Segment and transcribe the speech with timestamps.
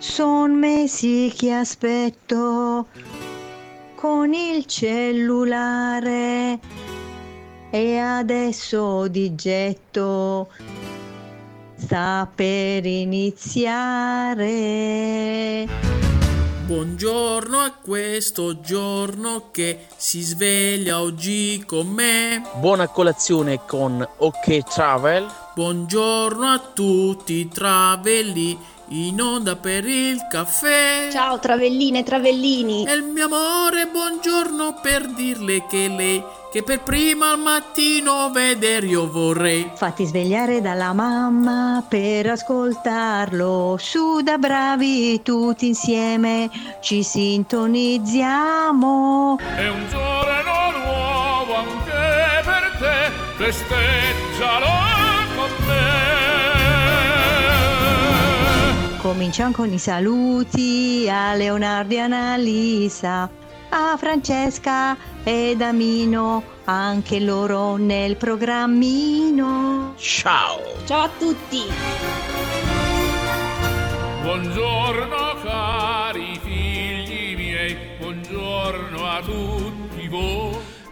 [0.00, 2.86] Son mesi che aspetto
[3.94, 6.58] con il cellulare
[7.68, 10.48] e adesso di getto
[11.76, 13.28] sta per iniziare.
[16.70, 22.44] Buongiorno a questo giorno che si sveglia oggi con me.
[22.60, 25.26] Buona colazione con OK Travel.
[25.52, 28.56] Buongiorno a tutti i travelli
[28.90, 31.08] in onda per il caffè.
[31.10, 32.86] Ciao travelline e travellini.
[32.86, 38.86] E il mio amore, buongiorno per dirle che lei che per prima al mattino vedere
[38.86, 39.70] io vorrei.
[39.74, 43.76] Fatti svegliare dalla mamma per ascoltarlo.
[43.78, 46.50] Su da bravi tutti insieme
[46.80, 49.38] ci sintonizziamo.
[49.38, 54.66] È un giorno nuovo anche per te, festeggialo
[55.36, 56.08] con me.
[59.00, 63.30] Cominciamo con i saluti a Leonardo e Annalisa,
[63.70, 69.94] a Francesca ed Amino, anche loro nel programmino.
[69.96, 70.60] Ciao!
[70.86, 71.62] Ciao a tutti!
[74.22, 80.49] Buongiorno cari figli miei, buongiorno a tutti voi.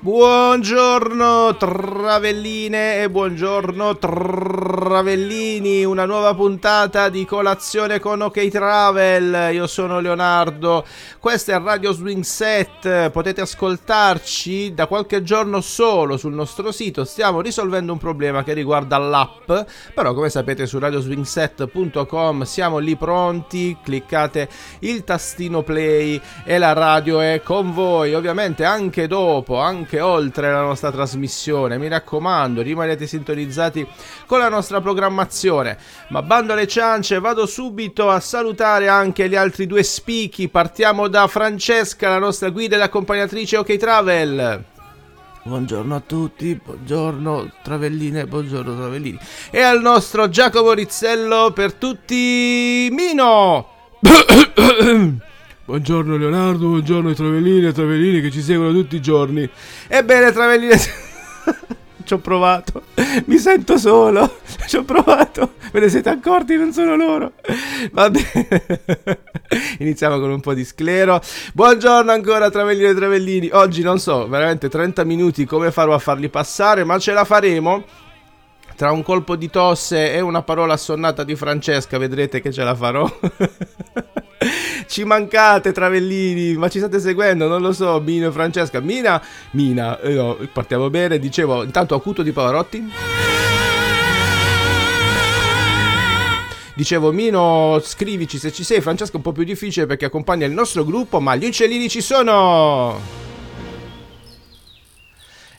[0.08, 9.52] Buongiorno travelline e buongiorno travellini, una nuova puntata di colazione con OK Travel.
[9.52, 10.86] Io sono Leonardo,
[11.20, 17.04] questo è Radio Swing Set, potete ascoltarci da qualche giorno solo sul nostro sito.
[17.04, 19.52] Stiamo risolvendo un problema che riguarda l'app,
[19.92, 27.20] però come sapete su radioswingset.com siamo lì pronti, cliccate il tastino play e la radio
[27.20, 31.78] è con voi, ovviamente anche dopo, anche anche oltre la nostra trasmissione.
[31.78, 33.86] Mi raccomando, rimanete sintonizzati
[34.26, 35.76] con la nostra programmazione.
[36.08, 40.48] Ma bando alle ciance, vado subito a salutare anche gli altri due spicchi.
[40.48, 44.64] Partiamo da Francesca, la nostra guida e accompagnatrice OK Travel.
[45.42, 49.18] Buongiorno a tutti, buongiorno Travelline, buongiorno Travellini.
[49.50, 53.68] E al nostro Giacomo Rizzello per tutti Mino.
[55.68, 59.46] Buongiorno Leonardo, buongiorno ai Travellini e Travellini che ci seguono tutti i giorni.
[59.86, 60.72] Ebbene Travellini...
[62.04, 62.84] ci ho provato,
[63.26, 67.32] mi sento solo, ci ho provato, ve ne siete accorti, non sono loro.
[67.92, 68.78] Va bene,
[69.80, 71.20] iniziamo con un po' di sclero.
[71.52, 76.30] Buongiorno ancora Travellini e Travellini, oggi non so, veramente 30 minuti come farò a farli
[76.30, 77.84] passare, ma ce la faremo.
[78.74, 82.74] Tra un colpo di tosse e una parola assonnata di Francesca vedrete che ce la
[82.74, 83.06] farò.
[84.86, 87.46] ci mancate Travellini, ma ci state seguendo?
[87.48, 88.80] Non lo so, Mino e Francesca.
[88.80, 89.22] Mina,
[89.52, 91.18] Mina, eh no, partiamo bene.
[91.18, 92.90] Dicevo, intanto acuto di Pavarotti.
[96.74, 98.80] Dicevo, Mino, scrivici se ci sei.
[98.80, 102.00] Francesca è un po' più difficile perché accompagna il nostro gruppo, ma gli uccellini ci
[102.00, 103.27] sono!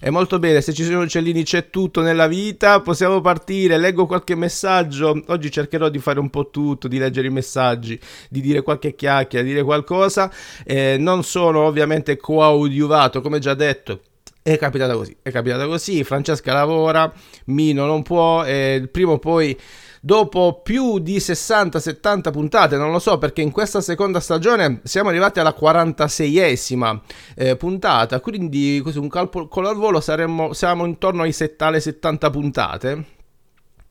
[0.01, 4.33] È molto bene, se ci sono uccellini c'è tutto nella vita, possiamo partire, leggo qualche
[4.33, 7.99] messaggio, oggi cercherò di fare un po' tutto, di leggere i messaggi,
[8.29, 10.31] di dire qualche chiacchiera, di dire qualcosa,
[10.63, 13.99] eh, non sono ovviamente coadiuvato, come già detto,
[14.41, 17.11] è capitata così, è capitata così, Francesca lavora,
[17.47, 19.57] Mino non può, eh, prima o poi
[20.01, 25.39] dopo più di 60-70 puntate, non lo so perché in questa seconda stagione siamo arrivati
[25.39, 26.99] alla 46esima
[27.35, 33.17] eh, puntata, quindi così un calcolo al volo saremmo, siamo intorno ai 70 puntate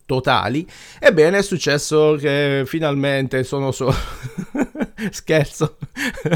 [0.08, 0.66] totali.
[0.98, 3.92] Ebbene, è successo che finalmente sono solo.
[5.10, 5.76] Scherzo.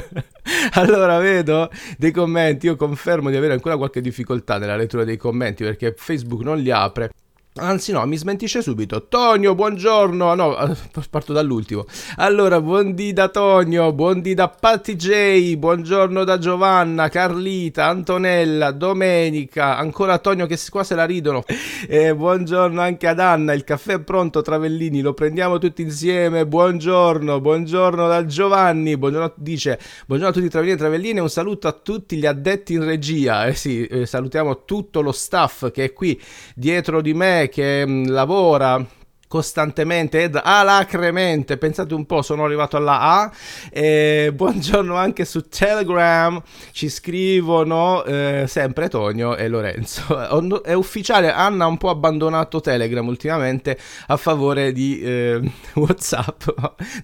[0.73, 2.67] allora vedo dei commenti.
[2.67, 6.71] Io confermo di avere ancora qualche difficoltà nella lettura dei commenti perché Facebook non li
[6.71, 7.13] apre.
[7.57, 9.09] Anzi no, mi smentisce subito.
[9.09, 10.35] Tonio, buongiorno.
[10.35, 10.75] No, eh,
[11.11, 11.85] parto dall'ultimo.
[12.17, 20.17] Allora, buondì da Tonio, buondì da Patti J, buongiorno da Giovanna, Carlita, Antonella, Domenica, ancora
[20.17, 21.45] Tonio che qua se la ridono.
[21.93, 26.47] E buongiorno anche ad Anna, il caffè è pronto Travellini, lo prendiamo tutti insieme.
[26.47, 31.73] Buongiorno, buongiorno da Giovanni, buongiorno, dice, buongiorno a tutti Travellini e Travellini, un saluto a
[31.73, 33.47] tutti gli addetti in regia.
[33.47, 36.19] Eh sì, eh, salutiamo tutto lo staff che è qui
[36.55, 38.85] dietro di me che mh, lavora
[39.33, 41.57] costantemente ed alacremente.
[41.57, 43.33] Pensate un po', sono arrivato alla A.
[43.71, 46.39] E buongiorno anche su Telegram.
[46.71, 50.03] Ci scrivono eh, sempre Tonio e Lorenzo.
[50.63, 53.79] È ufficiale, Anna ha un po' abbandonato Telegram ultimamente
[54.09, 55.41] a favore di eh,
[55.77, 56.43] WhatsApp.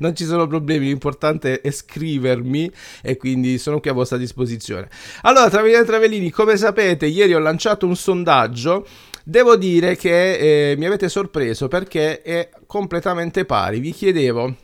[0.00, 2.70] Non ci sono problemi, l'importante è scrivermi
[3.00, 4.90] e quindi sono qui a vostra disposizione.
[5.22, 8.86] Allora, Travellini e Travellini, come sapete, ieri ho lanciato un sondaggio
[9.28, 13.78] Devo dire che eh, mi avete sorpreso perché è completamente pari.
[13.78, 14.56] Vi chiedevo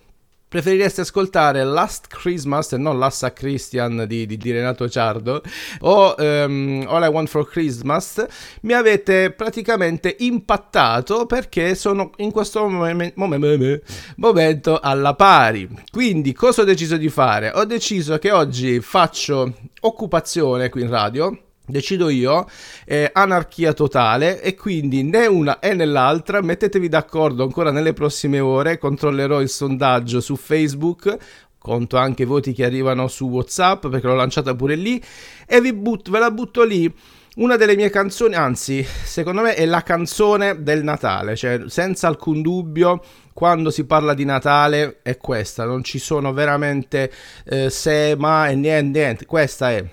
[0.48, 5.42] preferireste ascoltare Last Christmas e non Lassa Christian di, di, di Renato Ciardo
[5.80, 8.24] o um, All I Want for Christmas,
[8.62, 13.80] mi avete praticamente impattato perché sono in questo mom- mom-
[14.16, 15.68] momento alla pari.
[15.92, 17.50] Quindi cosa ho deciso di fare?
[17.54, 22.46] Ho deciso che oggi faccio occupazione qui in radio decido io,
[22.84, 28.78] eh, anarchia totale e quindi né una né l'altra, mettetevi d'accordo ancora nelle prossime ore,
[28.78, 31.16] controllerò il sondaggio su Facebook,
[31.58, 35.02] conto anche i voti che arrivano su Whatsapp perché l'ho lanciata pure lì
[35.46, 36.92] e vi butto, ve la butto lì.
[37.36, 42.42] Una delle mie canzoni, anzi, secondo me è la canzone del Natale, cioè senza alcun
[42.42, 43.02] dubbio
[43.32, 47.10] quando si parla di Natale è questa, non ci sono veramente
[47.44, 49.84] eh, se, ma e niente, niente, questa è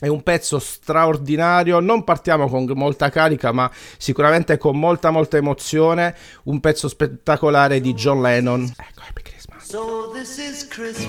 [0.00, 6.16] è un pezzo straordinario, non partiamo con molta carica, ma sicuramente con molta molta emozione,
[6.44, 8.62] un pezzo spettacolare di John Lennon.
[8.62, 9.68] Ecco, Happy Christmas.
[9.68, 11.08] So this is Christmas.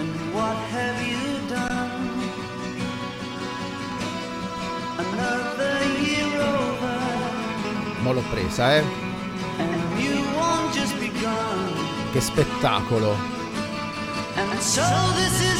[0.00, 2.26] And what have you done?
[4.98, 6.98] Another year over.
[8.02, 8.82] Mo l'ho presa, eh.
[9.58, 11.86] And you won't just begun.
[12.12, 13.36] Che spettacolo.
[14.36, 14.82] And so
[15.16, 15.57] this is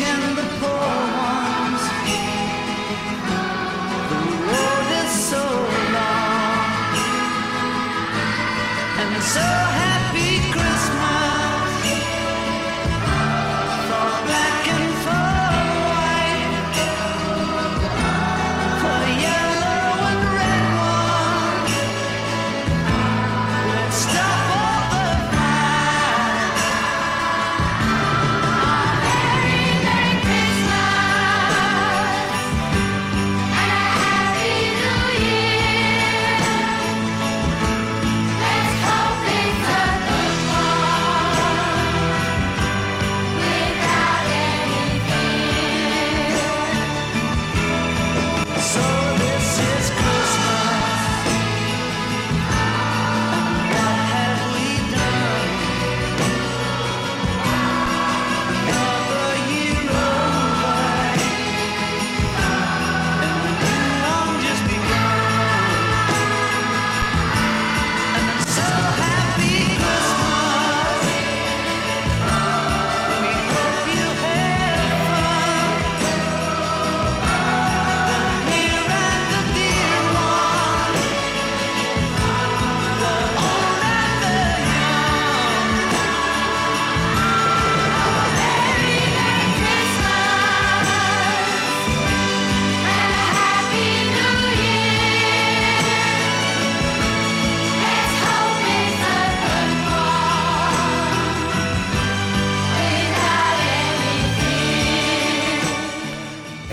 [0.00, 0.49] Canada.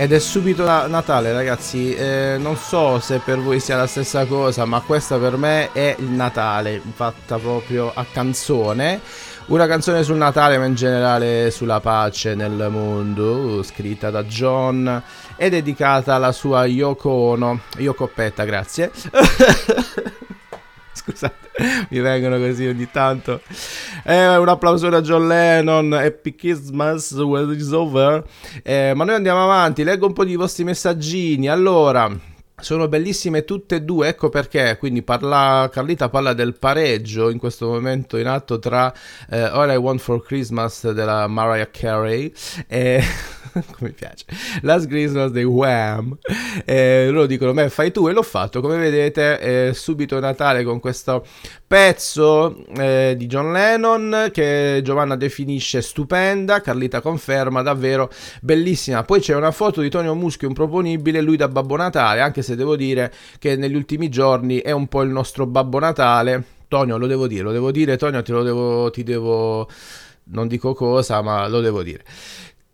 [0.00, 1.92] Ed è subito na- Natale, ragazzi.
[1.92, 5.96] Eh, non so se per voi sia la stessa cosa, ma questa per me è
[5.98, 9.00] il Natale, fatta proprio a canzone.
[9.46, 15.02] Una canzone sul Natale, ma in generale sulla pace nel mondo, scritta da John
[15.34, 17.60] e dedicata alla sua Yoko Ono.
[17.78, 18.92] Yoko Petta, grazie.
[21.08, 21.48] Scusate,
[21.88, 23.40] mi vengono così ogni tanto.
[24.04, 28.22] Eh, un applauso a John Lennon, Happy Christmas, when it's over.
[28.62, 31.48] Eh, ma noi andiamo avanti, leggo un po' di vostri messaggini.
[31.48, 32.14] Allora,
[32.60, 34.76] sono bellissime tutte e due, ecco perché.
[34.78, 38.92] Quindi parla, Carlita parla del pareggio in questo momento in atto tra
[39.30, 42.32] eh, All I Want for Christmas della Mariah Carey
[42.66, 43.02] e...
[43.72, 44.24] come piace
[44.62, 46.16] Last Christmas dei Wham.
[46.64, 48.60] E loro dicono me fai tu e l'ho fatto.
[48.60, 51.24] Come vedete è subito Natale con questo
[51.66, 56.60] pezzo eh, di John Lennon che Giovanna definisce stupenda.
[56.60, 58.10] Carlita conferma davvero
[58.40, 59.02] bellissima.
[59.04, 62.56] Poi c'è una foto di Tonio Muschio improponibile lui da Babbo Natale anche se se
[62.56, 66.56] devo dire che negli ultimi giorni è un po' il nostro Babbo Natale.
[66.66, 69.68] Tonio, lo devo dire, lo devo dire, Tonio, te lo devo, ti devo,
[70.24, 72.04] non dico cosa, ma lo devo dire.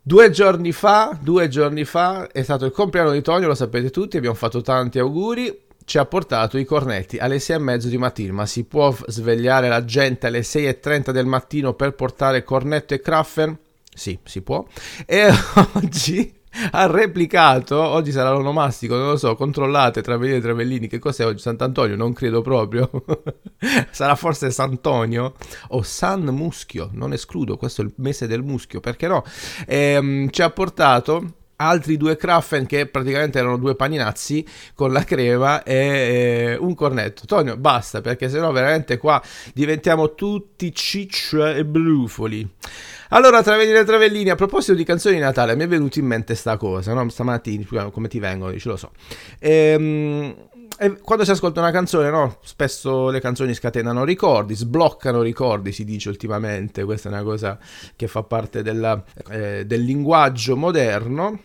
[0.01, 4.17] Due giorni fa, due giorni fa è stato il compleanno di Tonio, lo sapete tutti,
[4.17, 5.63] abbiamo fatto tanti auguri.
[5.85, 9.67] Ci ha portato i cornetti alle 6 e mezzo di mattina, ma si può svegliare
[9.67, 13.55] la gente alle 6.30 del mattino per portare cornetto e craffer?
[13.93, 14.65] Sì, si può.
[15.05, 15.29] E
[15.73, 16.33] oggi
[16.71, 21.39] ha replicato, oggi sarà l'onomastico, non lo so, controllate Travellini e Travellini, che cos'è oggi
[21.39, 21.95] Sant'Antonio?
[21.95, 22.89] Non credo proprio.
[23.91, 25.33] sarà forse Sant'Antonio
[25.69, 29.23] o San Muschio, non escludo, questo è il mese del muschio, perché no?
[29.65, 35.63] Ehm, ci ha portato altri due Kraffen che praticamente erano due paninazzi con la crema
[35.63, 37.25] e eh, un cornetto.
[37.25, 39.21] Tonio, basta perché sennò veramente qua
[39.53, 42.47] diventiamo tutti ciccio e brufoli.
[43.09, 46.33] Allora, Travellini e Travellini, a proposito di canzoni di Natale, mi è venuta in mente
[46.33, 47.07] sta cosa, no?
[47.07, 48.91] Stamattina, come ti vengono, dici, lo so.
[49.39, 50.35] Ehm,
[50.77, 52.37] e quando si ascolta una canzone, no?
[52.43, 56.83] Spesso le canzoni scatenano ricordi, sbloccano ricordi, si dice ultimamente.
[56.83, 57.57] Questa è una cosa
[57.95, 61.39] che fa parte della, eh, del linguaggio moderno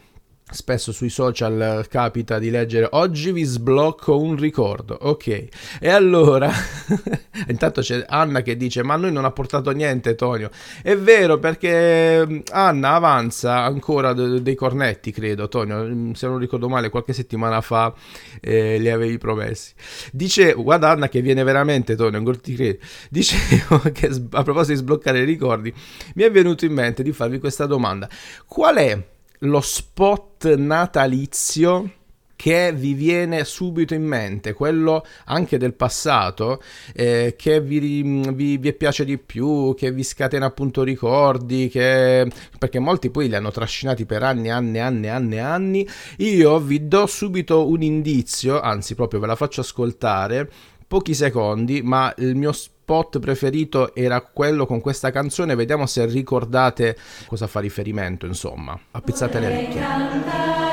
[0.53, 5.49] Spesso sui social capita di leggere oggi vi sblocco un ricordo, ok.
[5.79, 6.51] E allora,
[7.47, 10.51] intanto c'è Anna che dice ma noi non ha portato niente Tonio.
[10.83, 16.39] È vero perché mm, Anna avanza ancora de- dei cornetti, credo Tonio, mm, se non
[16.39, 17.95] ricordo male qualche settimana fa
[18.41, 19.73] eh, li avevi promessi.
[20.11, 22.79] Dice, guarda Anna che viene veramente Tonio, non ti credo.
[23.09, 25.73] Dicevo che a proposito di sbloccare i ricordi,
[26.15, 28.09] mi è venuto in mente di farvi questa domanda.
[28.47, 31.93] Qual è lo spot natalizio
[32.41, 36.63] che vi viene subito in mente, quello anche del passato,
[36.95, 42.27] eh, che vi, vi, vi, piace di più, che vi scatena appunto ricordi, che...
[42.59, 45.87] perché molti poi li hanno trascinati per anni, anni, anni, anni, anni.
[46.17, 50.51] Io vi do subito un indizio, anzi proprio ve la faccio ascoltare,
[50.89, 52.53] pochi secondi, ma il mio
[52.91, 55.55] spot preferito era quello con questa canzone.
[55.55, 58.77] Vediamo se ricordate cosa fa riferimento, insomma.
[58.91, 60.70] Appizzate le orecchie.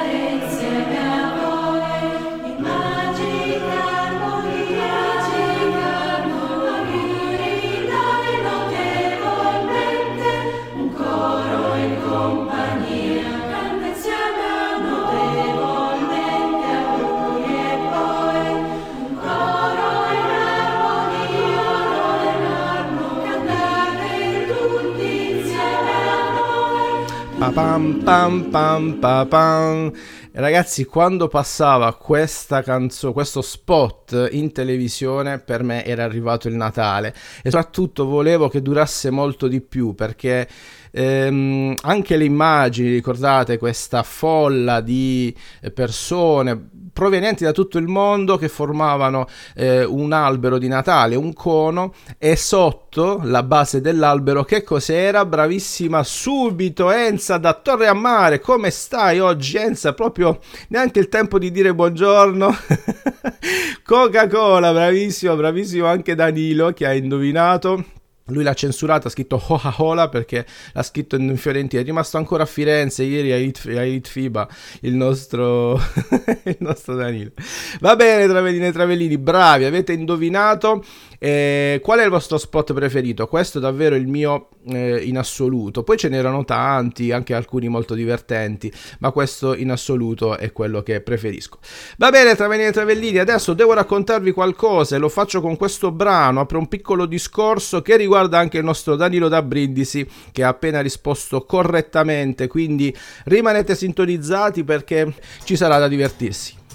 [27.53, 29.91] Pam pam pam pam.
[30.33, 37.15] Ragazzi, quando passava questa canzone, questo spot in televisione, per me era arrivato il Natale
[37.41, 40.47] e soprattutto volevo che durasse molto di più perché
[40.91, 45.35] ehm, anche le immagini, ricordate questa folla di
[45.73, 51.93] persone provenienti da tutto il mondo che formavano eh, un albero di Natale, un cono
[52.17, 55.23] e sotto la base dell'albero che cos'era?
[55.23, 59.93] Bravissima subito Enza da Torre a Mare, come stai oggi Enza?
[59.93, 60.39] Proprio
[60.69, 62.57] neanche il tempo di dire buongiorno.
[63.85, 67.96] Coca-Cola, bravissimo, bravissimo anche Danilo che ha indovinato
[68.27, 71.81] lui l'ha censurata, ha scritto Coca-Cola perché l'ha scritto in Fiorentina.
[71.81, 74.47] È rimasto ancora a Firenze ieri a It, a
[74.81, 75.79] il nostro,
[76.43, 77.31] il nostro Danilo.
[77.79, 80.83] Va bene, Travellini e Travellini, bravi, avete indovinato.
[81.19, 83.27] Eh, qual è il vostro spot preferito?
[83.27, 85.83] Questo è davvero il mio eh, in assoluto.
[85.83, 91.01] Poi ce n'erano tanti, anche alcuni molto divertenti, ma questo in assoluto è quello che
[91.01, 91.57] preferisco.
[91.97, 96.41] Va bene, Travellini e Travellini, adesso devo raccontarvi qualcosa e lo faccio con questo brano.
[96.41, 100.81] Apro un piccolo discorso che riguarda anche il nostro Danilo da Brindisi, che ha appena
[100.81, 102.47] risposto correttamente.
[102.47, 102.95] Quindi
[103.25, 106.65] rimanete sintonizzati perché ci sarà da divertirsi.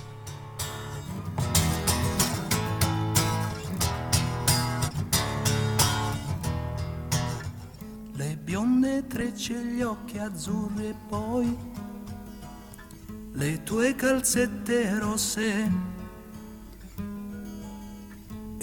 [9.13, 11.57] trecce e gli occhi azzurri e poi
[13.33, 15.92] le tue calzette rosse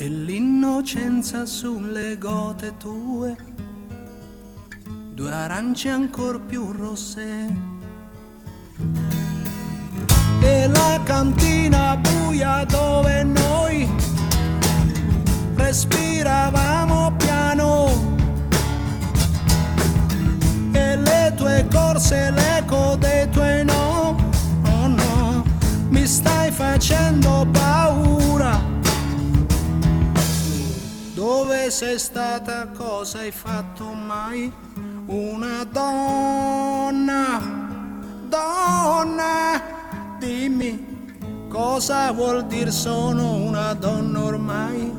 [0.01, 3.35] e l'innocenza sulle gote tue,
[5.13, 7.53] due arance ancor più rosse.
[10.39, 13.89] E la cantina buia dove noi
[15.55, 18.09] respiravamo piano
[20.71, 24.15] le tue corse, l'eco dei tuoi no,
[24.63, 25.43] oh no,
[25.89, 28.58] mi stai facendo paura.
[31.69, 34.51] Sei stata, cosa hai fatto mai?
[35.05, 37.39] Una donna,
[38.27, 39.61] donna,
[40.17, 40.89] dimmi
[41.47, 44.91] Cosa vuol dire sono una donna ormai?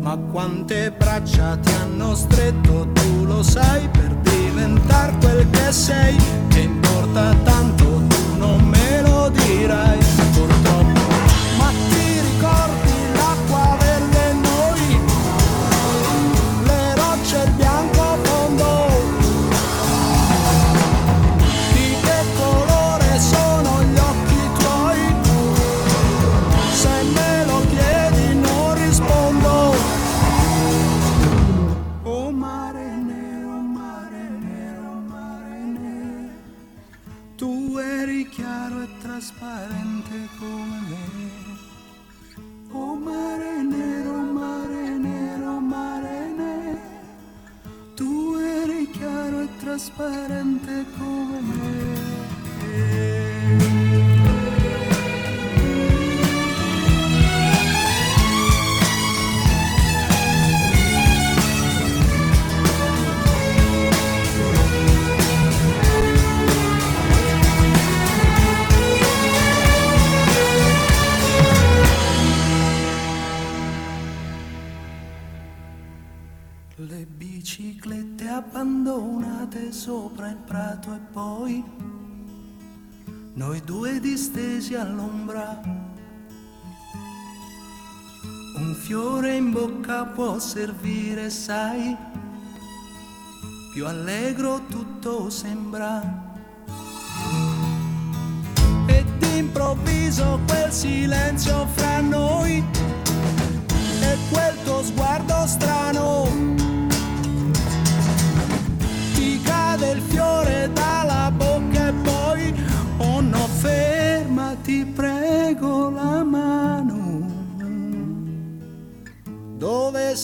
[0.00, 6.16] Ma quante braccia ti hanno stretto, tu lo sai, per diventare quel che sei.
[6.48, 10.02] Che importa tanto, tu non me lo dirai,
[83.76, 85.60] due distesi all'ombra.
[88.56, 91.94] Un fiore in bocca può servire, sai,
[93.74, 96.00] più allegro tutto sembra.
[98.86, 102.64] E d'improvviso quel silenzio fra noi
[104.00, 106.28] e quel tuo sguardo strano.
[109.12, 110.35] Ti cade il fiore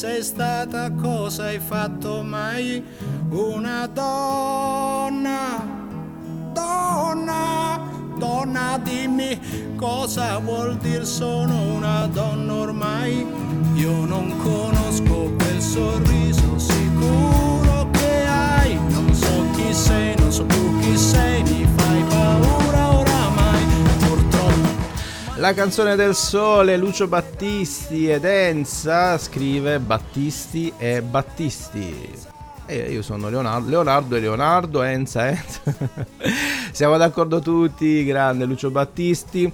[0.03, 0.91] sei stata?
[0.91, 2.85] Cosa hai fatto mai?
[3.31, 5.65] Una donna,
[6.53, 7.79] donna,
[8.19, 9.39] donna, dimmi
[9.77, 13.25] cosa vuol dire sono una donna ormai.
[13.75, 18.75] Io non conosco quel sorriso sicuro che hai.
[18.75, 21.42] Non so chi sei, non so più chi sei,
[25.43, 32.11] La canzone del sole, Lucio Battisti ed Enza scrive Battisti e Battisti.
[32.65, 35.63] E io sono Leonardo, Leonardo e Leonardo, Enza, Enza.
[36.71, 39.53] Siamo d'accordo tutti, grande Lucio Battisti.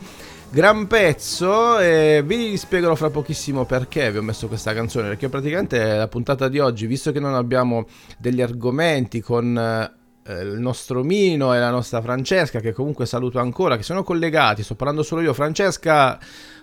[0.50, 5.08] Gran pezzo, e vi spiegherò fra pochissimo perché vi ho messo questa canzone.
[5.08, 7.86] Perché praticamente la puntata di oggi, visto che non abbiamo
[8.18, 9.90] degli argomenti con
[10.28, 14.62] eh, il nostro Mino e la nostra Francesca, che comunque saluto ancora, che sono collegati,
[14.62, 15.32] sto parlando solo io.
[15.32, 16.18] Francesca,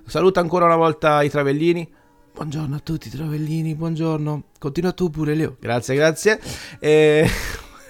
[0.06, 1.92] saluta ancora una volta i Travellini.
[2.34, 4.44] Buongiorno a tutti Travellini, buongiorno.
[4.60, 5.56] Continua tu pure Leo.
[5.60, 6.40] Grazie, grazie.
[6.80, 7.28] E...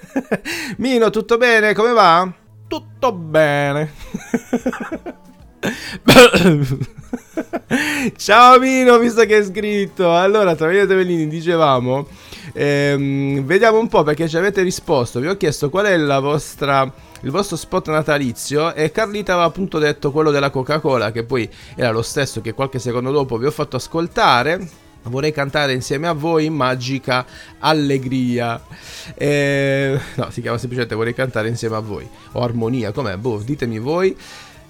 [0.78, 1.74] Mino, tutto bene?
[1.74, 2.32] Come va?
[2.66, 3.92] Tutto bene.
[8.16, 10.16] Ciao Mino, visto che hai scritto.
[10.16, 12.08] Allora, Travellini e Travellini, dicevamo,
[12.52, 15.20] ehm, vediamo un po' perché ci avete risposto.
[15.20, 16.90] Vi ho chiesto qual è la vostra,
[17.22, 21.90] il vostro spot natalizio e Carlita aveva appunto detto quello della Coca-Cola, che poi era
[21.90, 24.84] lo stesso che qualche secondo dopo vi ho fatto ascoltare.
[25.08, 27.24] Vorrei cantare insieme a voi Magica
[27.60, 28.60] Allegria.
[29.14, 32.08] Eh, no, si chiama semplicemente Vorrei cantare insieme a voi.
[32.32, 33.16] O Armonia, com'è?
[33.16, 34.16] Boh, ditemi voi.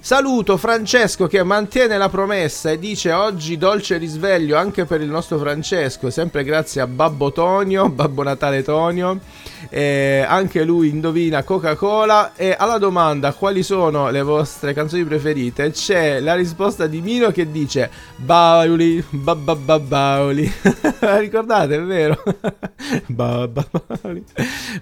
[0.06, 5.36] Saluto Francesco che mantiene la promessa e dice oggi dolce risveglio anche per il nostro
[5.36, 9.18] Francesco, sempre grazie a Babbo Tonio, Babbo Natale Tonio.
[9.68, 16.20] Eh, anche lui indovina Coca-Cola e alla domanda quali sono le vostre canzoni preferite c'è
[16.20, 20.48] la risposta di Mino che dice Bauli, babba bauli.
[21.18, 22.22] Ricordate, è vero?
[23.06, 24.24] Babba bauli,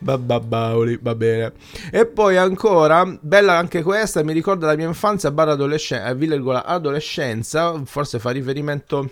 [0.00, 1.52] babba bauli, va bene.
[1.90, 7.80] E poi ancora, bella anche questa, mi ricorda la mia infanzia barra adolescenza, virgola adolescenza,
[7.84, 9.10] forse fa riferimento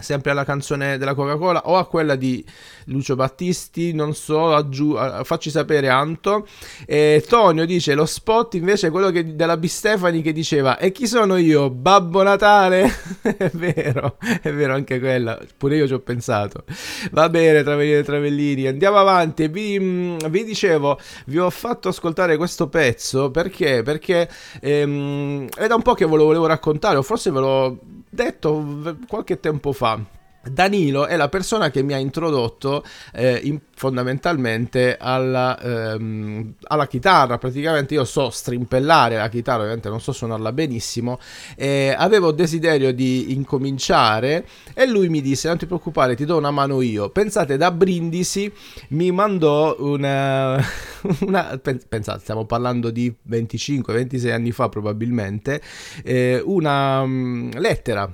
[0.00, 2.44] sempre alla canzone della Coca-Cola o a quella di
[2.86, 6.46] Lucio Battisti, non so, aggiu- facci sapere Anto.
[6.86, 9.66] E Tonio dice lo spot invece è quello che, della B.
[9.66, 11.70] Stefani che diceva e chi sono io?
[11.70, 12.92] Babbo Natale?
[13.22, 16.64] è vero, è vero anche quella, pure io ci ho pensato.
[17.12, 19.48] Va bene, Travellini e Travellini, andiamo avanti.
[19.48, 23.82] Vi, vi dicevo, vi ho fatto ascoltare questo pezzo perché?
[23.82, 24.28] Perché
[24.60, 27.78] ehm, è da un po' che ve lo volevo raccontare, o forse ve l'ho
[28.10, 29.98] detto qualche tempo fa.
[30.42, 37.36] Danilo è la persona che mi ha introdotto eh, in, fondamentalmente alla, ehm, alla, chitarra.
[37.36, 41.18] Praticamente io so strimpellare la chitarra, ovviamente non so suonarla benissimo.
[41.56, 46.50] Eh, avevo desiderio di incominciare e lui mi disse: Non ti preoccupare, ti do una
[46.50, 47.10] mano io.
[47.10, 48.50] Pensate, da Brindisi
[48.88, 50.58] mi mandò una.
[51.20, 55.60] una pensate, stiamo parlando di 25-26 anni fa, probabilmente.
[56.02, 58.10] Eh, una um, lettera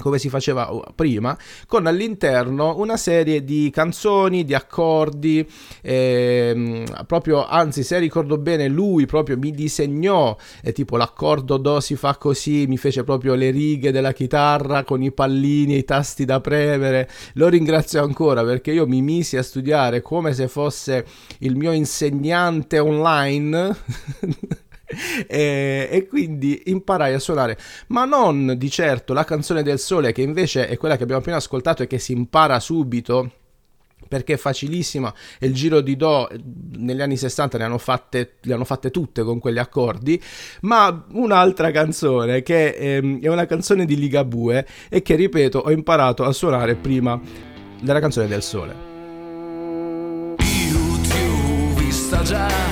[0.00, 5.46] come si faceva uh, prima, con all'interno una serie di canzoni, di accordi,
[5.82, 11.94] ehm, proprio, anzi se ricordo bene lui proprio mi disegnò, eh, tipo l'accordo Do si
[11.96, 16.24] fa così, mi fece proprio le righe della chitarra con i pallini e i tasti
[16.24, 21.04] da premere, lo ringrazio ancora perché io mi misi a studiare come se fosse
[21.40, 23.76] il mio insegnante online
[25.26, 30.22] e, e, quindi imparai a suonare, ma non di certo la canzone del sole, che
[30.22, 33.32] invece è quella che abbiamo appena ascoltato e che si impara subito
[34.12, 36.28] perché è facilissima e il giro di Do
[36.76, 40.20] negli anni 60 ne hanno fatte, le hanno fatte tutte con quegli accordi,
[40.62, 46.24] ma un'altra canzone che ehm, è una canzone di Ligabue e che ripeto ho imparato
[46.24, 47.18] a suonare prima
[47.80, 48.74] della canzone del sole.
[50.40, 52.71] Io ti ho vista già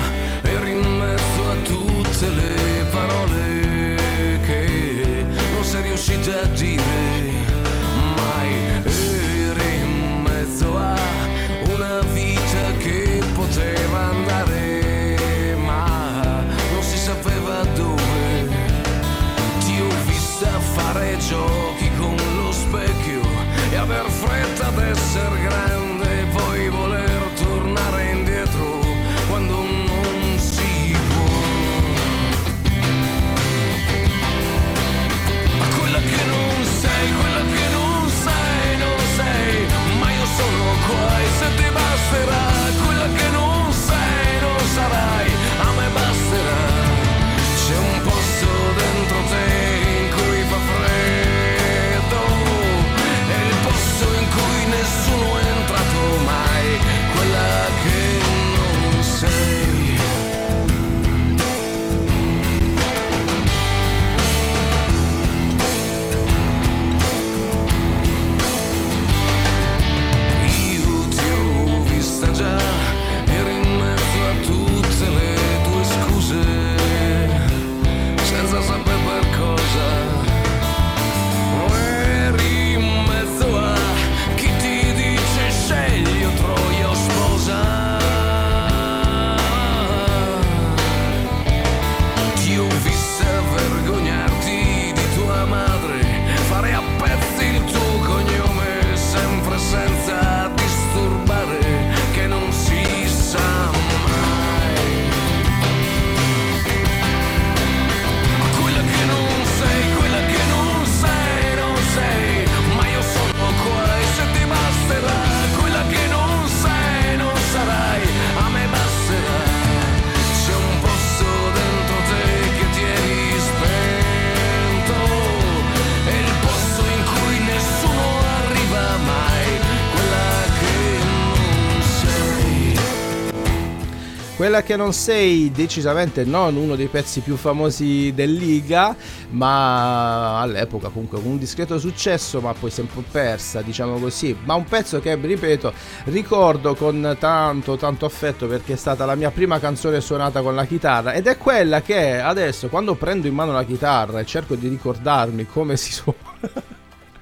[134.63, 138.95] Che non sei, decisamente non uno dei pezzi più famosi del Liga,
[139.31, 144.37] ma all'epoca comunque con un discreto successo, ma poi po' persa, diciamo così.
[144.45, 145.73] Ma un pezzo che, ripeto,
[146.05, 150.67] ricordo con tanto, tanto affetto perché è stata la mia prima canzone suonata con la
[150.67, 154.69] chitarra ed è quella che adesso, quando prendo in mano la chitarra e cerco di
[154.69, 156.79] ricordarmi come si suona.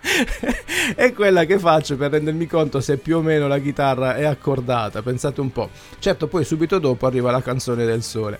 [0.94, 5.02] è quella che faccio per rendermi conto se più o meno la chitarra è accordata.
[5.02, 5.70] Pensate un po'.
[5.98, 8.38] Certo, poi subito dopo arriva la canzone del sole.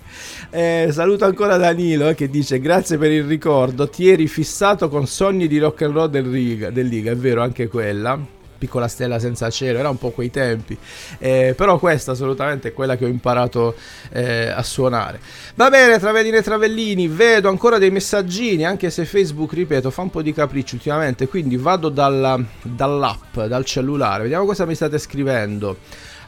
[0.50, 3.88] Eh, saluto ancora Danilo eh, che dice: Grazie per il ricordo.
[3.88, 6.70] Ti eri fissato con sogni di rock and roll del Liga.
[6.70, 10.76] Del Liga, è vero, anche quella piccola stella senza cielo, era un po' quei tempi,
[11.18, 13.76] eh, però questa assolutamente è quella che ho imparato
[14.10, 15.20] eh, a suonare.
[15.54, 20.10] Va bene, Travellini e Travellini, vedo ancora dei messaggini, anche se Facebook, ripeto, fa un
[20.10, 25.76] po' di capriccio ultimamente, quindi vado dalla, dall'app, dal cellulare, vediamo cosa mi state scrivendo.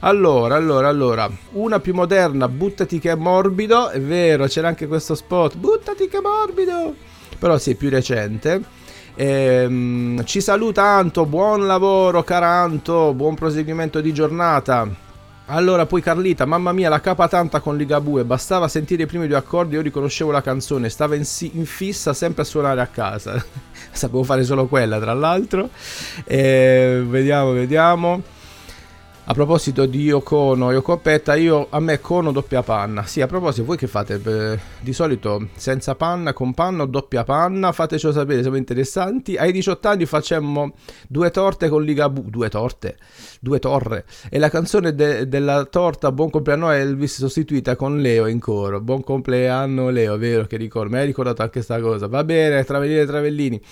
[0.02, 5.14] Allora, allora, allora, una più moderna, buttati che è morbido, è vero, c'era anche questo
[5.14, 6.94] spot, buttati che è morbido,
[7.38, 8.79] però sì, più recente.
[9.22, 14.88] Ehm, ci saluta Anto, buon lavoro Caranto, buon proseguimento di giornata.
[15.48, 19.36] Allora, poi Carlita, mamma mia, la capa tanta con Ligabue, bastava sentire i primi due
[19.36, 23.44] accordi, io riconoscevo la canzone, stava in, si- in fissa sempre a suonare a casa.
[23.92, 25.68] Sapevo fare solo quella, tra l'altro.
[26.24, 28.22] Eh, vediamo, vediamo.
[29.30, 33.04] A proposito di Yokono, Yokopetta, io a me Kono doppia panna.
[33.04, 34.20] Sì, a proposito, voi che fate?
[34.80, 37.70] Di solito senza panna, con panna o doppia panna?
[37.70, 39.36] Fatecelo sapere, siamo interessanti.
[39.36, 40.72] Ai 18 anni facemmo
[41.06, 42.24] due torte con Ligabue.
[42.26, 42.96] Due torte?
[43.38, 44.04] Due torre.
[44.28, 48.80] E la canzone de- della torta Buon compleanno Elvis sostituita con Leo in coro.
[48.80, 50.90] Buon compleanno Leo, vero che ricordo?
[50.90, 52.08] Mi hai ricordato anche questa cosa.
[52.08, 53.62] Va bene, Travellini e Travellini.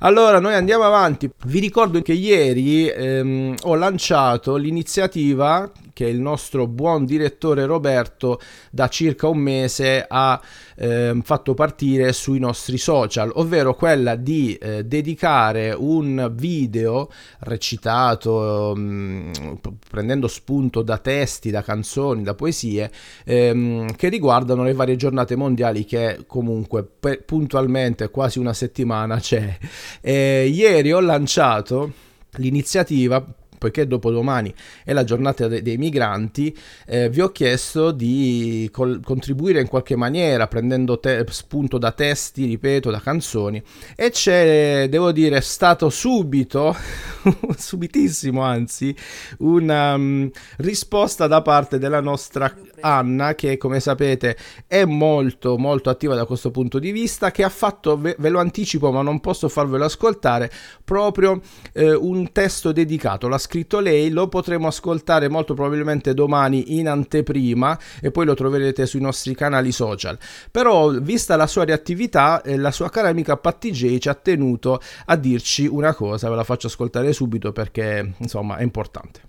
[0.00, 1.30] Allora, noi andiamo avanti.
[1.46, 8.40] Vi ricordo che ieri ehm, ho lanciato l'iniziativa che il nostro buon direttore Roberto
[8.70, 10.40] da circa un mese ha
[10.76, 19.58] eh, fatto partire sui nostri social, ovvero quella di eh, dedicare un video recitato mh,
[19.88, 22.90] prendendo spunto da testi, da canzoni, da poesie
[23.24, 29.56] ehm, che riguardano le varie giornate mondiali che comunque pe- puntualmente quasi una settimana c'è.
[30.00, 31.92] E ieri ho lanciato
[32.32, 33.24] l'iniziativa
[33.58, 34.52] poiché dopodomani
[34.84, 39.96] è la giornata de- dei migranti, eh, vi ho chiesto di col- contribuire in qualche
[39.96, 43.62] maniera, prendendo te- spunto da testi, ripeto, da canzoni,
[43.94, 46.74] e c'è, devo dire, stato subito,
[47.56, 48.94] subitissimo anzi,
[49.38, 56.14] una um, risposta da parte della nostra Anna, che come sapete è molto molto attiva
[56.14, 59.48] da questo punto di vista, che ha fatto, ve, ve lo anticipo ma non posso
[59.48, 60.50] farvelo ascoltare,
[60.84, 61.40] proprio
[61.72, 67.78] eh, un testo dedicato, la scritto lei, lo potremo ascoltare molto probabilmente domani in anteprima
[68.02, 70.18] e poi lo troverete sui nostri canali social.
[70.50, 74.78] Però, vista la sua reattività, eh, la sua cara amica Patti J ci ha tenuto
[75.06, 79.20] a dirci una cosa, ve la faccio ascoltare subito perché insomma è importante.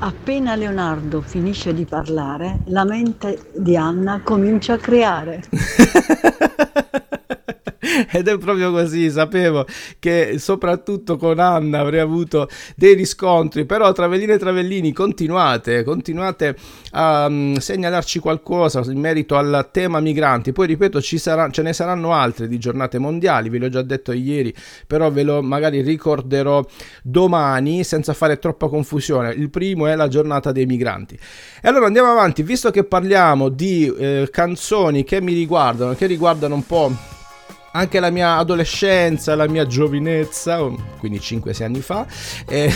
[0.00, 5.44] Appena Leonardo finisce di parlare, la mente di Anna comincia a creare.
[8.10, 9.66] Ed è proprio così, sapevo
[9.98, 16.56] che soprattutto con Anna avrei avuto dei riscontri, però Travellini e Travellini continuate, continuate
[16.92, 21.72] a um, segnalarci qualcosa in merito al tema migranti, poi ripeto ci sarà, ce ne
[21.72, 24.54] saranno altre di giornate mondiali, ve l'ho già detto ieri,
[24.86, 26.64] però ve lo magari ricorderò
[27.02, 31.18] domani senza fare troppa confusione, il primo è la giornata dei migranti.
[31.60, 36.54] E allora andiamo avanti, visto che parliamo di eh, canzoni che mi riguardano, che riguardano
[36.54, 37.20] un po'
[37.72, 40.58] anche la mia adolescenza, la mia giovinezza,
[40.98, 42.06] quindi 5-6 anni fa.
[42.46, 42.70] E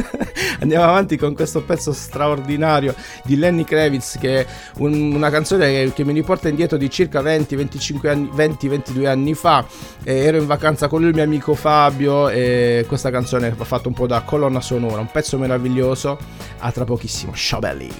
[0.60, 2.94] andiamo avanti con questo pezzo straordinario
[3.24, 4.46] di Lenny Kravitz, che è
[4.78, 9.64] un, una canzone che, che, mi riporta indietro di circa 20-25 anni, 20-22 anni fa.
[10.02, 13.94] E ero in vacanza con il mio amico Fabio, e questa canzone ha fatto un
[13.94, 16.18] po' da colonna sonora, un pezzo meraviglioso.
[16.58, 17.90] A tra pochissimo, ciao belli!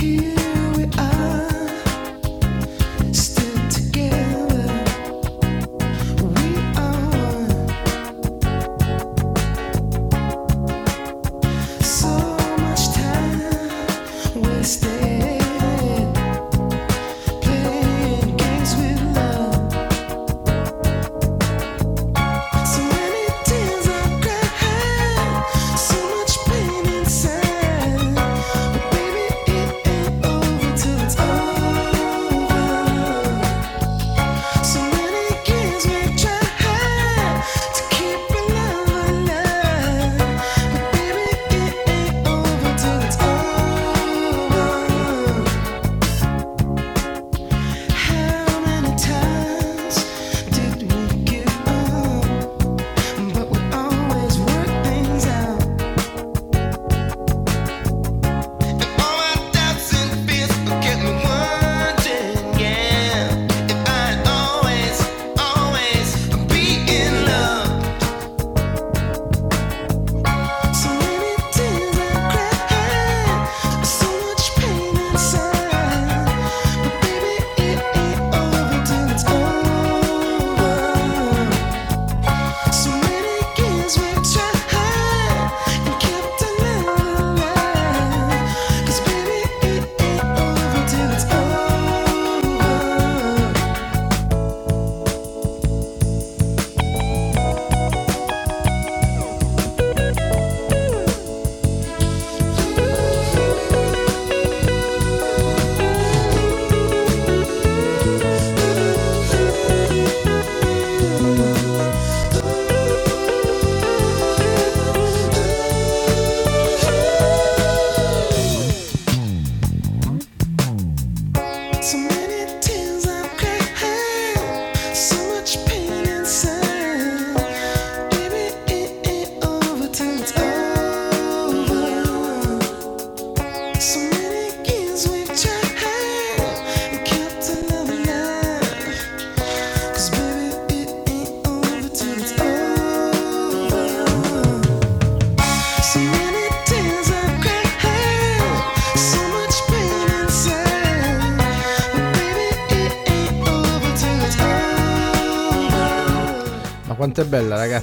[0.00, 1.59] So much pain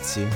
[0.08, 0.28] ragazzi.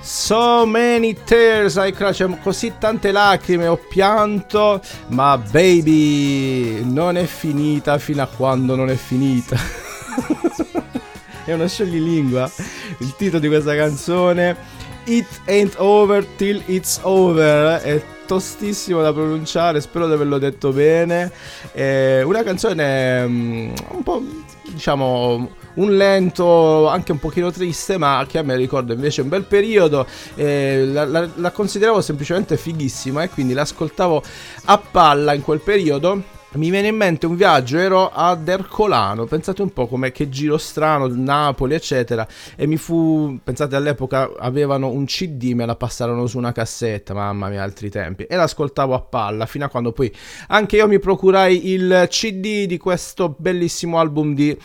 [0.00, 7.26] So many tears I cried, cioè, così tante lacrime ho pianto, ma baby non è
[7.26, 9.56] finita fino a quando non è finita.
[11.44, 12.50] è uno scioglilingua
[12.98, 14.74] il titolo di questa canzone.
[15.04, 17.80] It ain't over till it's over.
[17.80, 21.30] È tostissimo da pronunciare, spero di averlo detto bene.
[21.72, 24.22] È una canzone mm, un po'
[24.68, 29.44] diciamo un lento anche un pochino triste ma che a me ricorda invece un bel
[29.44, 34.22] periodo eh, la, la- la consideravo semplicemente fighissima e quindi l'ascoltavo
[34.66, 36.34] a palla in quel periodo.
[36.52, 40.56] Mi viene in mente un viaggio, ero ad Ercolano, pensate un po' come che giro
[40.56, 46.38] strano, Napoli eccetera, e mi fu, pensate all'epoca avevano un CD, me la passarono su
[46.38, 50.10] una cassetta, mamma mia altri tempi, e l'ascoltavo a palla fino a quando poi
[50.48, 54.56] anche io mi procurai il CD di questo bellissimo album di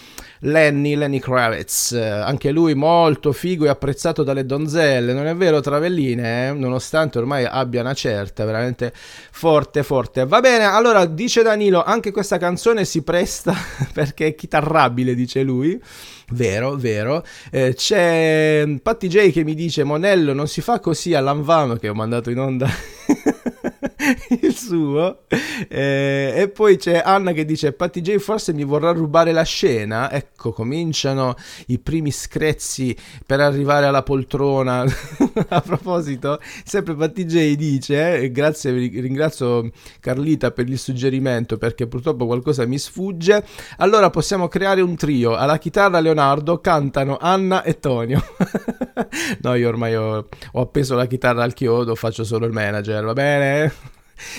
[0.43, 5.59] Lenny, Lenny Kravitz, Eh, anche lui molto figo e apprezzato dalle donzelle, non è vero
[5.59, 6.53] Travelline, eh?
[6.53, 10.25] nonostante ormai abbia una certa, veramente forte forte.
[10.25, 13.53] Va bene, allora dice Danilo, anche questa canzone si presta
[13.93, 15.79] perché è chitarrabile, dice lui.
[16.33, 17.23] Vero, vero.
[17.51, 21.93] Eh, c'è Patti J che mi dice Monello non si fa così all'Anvano che ho
[21.93, 22.69] mandato in onda
[24.41, 25.21] il suo.
[25.67, 30.11] Eh, e poi c'è Anna che dice Patti J forse mi vorrà rubare la scena.
[30.11, 31.35] Ecco, cominciano
[31.67, 34.83] i primi screzzi per arrivare alla poltrona.
[35.49, 42.25] A proposito, sempre Patti J dice, eh, grazie, ringrazio Carlita per il suggerimento perché purtroppo
[42.25, 43.43] qualcosa mi sfugge.
[43.77, 45.35] Allora possiamo creare un trio.
[45.35, 48.23] Alla chitarra Leonardo cantano Anna e Tonio.
[49.41, 53.13] no, io ormai ho, ho appeso la chitarra al chiodo, faccio solo il manager, va
[53.13, 53.70] bene?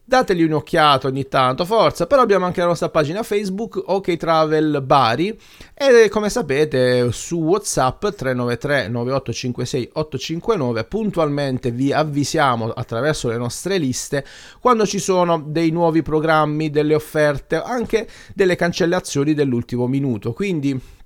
[0.09, 5.39] Dategli un'occhiata ogni tanto, forza, però abbiamo anche la nostra pagina Facebook OK Travel Bari.
[5.75, 14.25] E come sapete su WhatsApp 393 9856 859 puntualmente vi avvisiamo attraverso le nostre liste
[14.59, 20.33] quando ci sono dei nuovi programmi, delle offerte, anche delle cancellazioni dell'ultimo minuto.
[20.33, 20.97] Quindi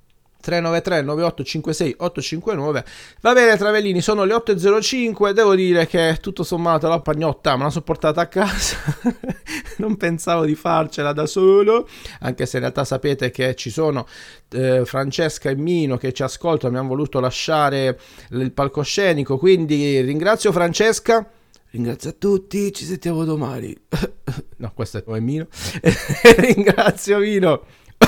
[0.44, 2.84] 393 9856 859
[3.22, 7.70] va bene Travellini sono le 8.05 devo dire che tutto sommato la pagnotta me la
[7.70, 8.76] sono portata a casa
[9.78, 11.88] non pensavo di farcela da solo
[12.20, 14.06] anche se in realtà sapete che ci sono
[14.50, 17.98] eh, Francesca e Mino che ci ascoltano mi hanno voluto lasciare
[18.30, 21.26] il palcoscenico quindi ringrazio Francesca
[21.74, 23.76] Ringrazio a tutti, ci sentiamo domani.
[24.58, 25.48] no, questo è Mino.
[26.38, 27.64] Ringrazio Mino.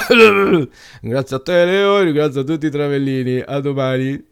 [1.01, 4.25] grazie a te Leo, ringrazio a tutti i travellini, a domani.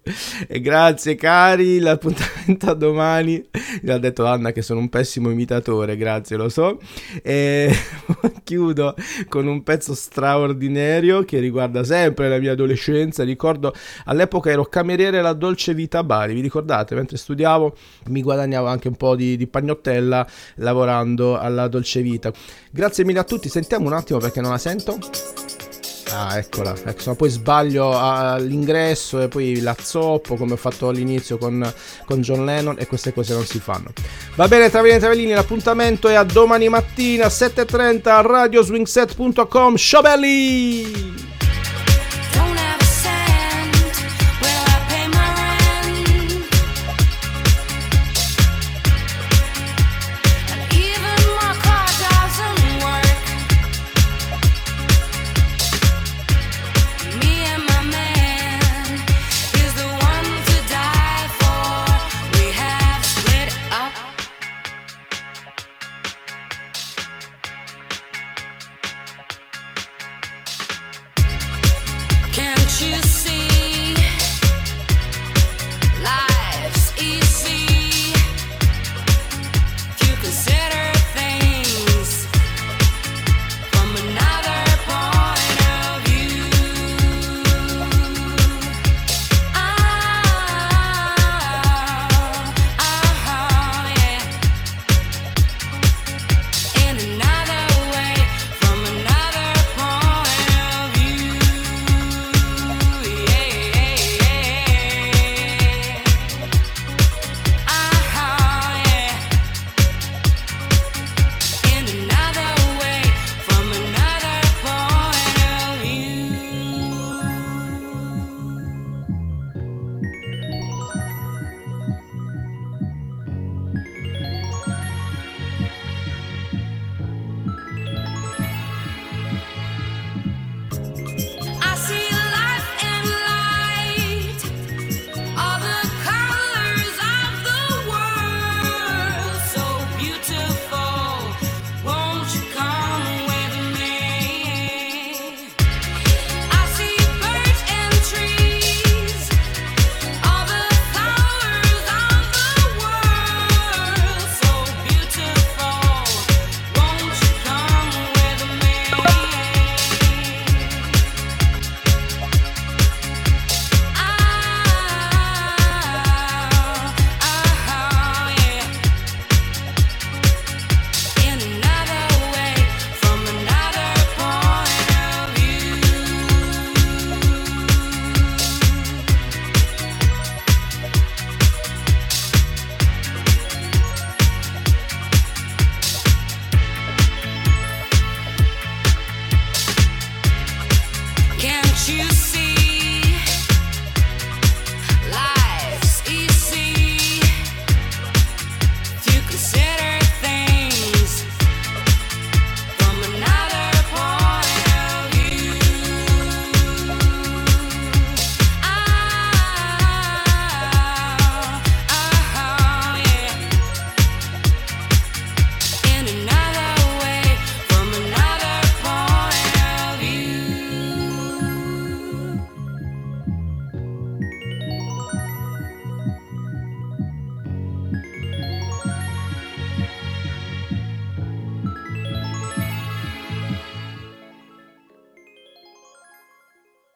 [0.47, 3.45] E grazie cari, l'appuntamento a domani,
[3.83, 6.79] mi ha detto Anna che sono un pessimo imitatore, grazie lo so.
[7.23, 7.73] E
[8.45, 8.95] chiudo
[9.29, 15.33] con un pezzo straordinario che riguarda sempre la mia adolescenza, ricordo all'epoca ero cameriere alla
[15.33, 16.95] Dolce Vita Bari, vi ricordate?
[16.95, 17.75] Mentre studiavo
[18.09, 22.33] mi guadagnavo anche un po' di, di pagnottella lavorando alla Dolce Vita,
[22.71, 24.99] grazie mille a tutti, sentiamo un attimo perché non la sento
[26.11, 30.89] Ah, eccola, ecco, se no poi sbaglio all'ingresso e poi la zoppo come ho fatto
[30.89, 31.73] all'inizio con,
[32.05, 33.91] con John Lennon e queste cose non si fanno.
[34.37, 39.77] Va bene, Travellini e Travellini, l'appuntamento è a domani mattina 7.30 a radioswingset.com.
[39.77, 41.34] Ciao